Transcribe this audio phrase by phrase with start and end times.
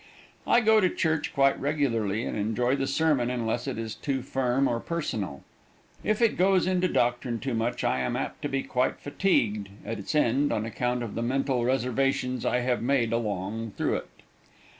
[0.47, 4.67] I go to church quite regularly and enjoy the sermon unless it is too firm
[4.67, 5.43] or personal.
[6.03, 9.99] If it goes into doctrine too much I am apt to be quite fatigued at
[9.99, 14.09] its end on account of the mental reservations I have made along through it.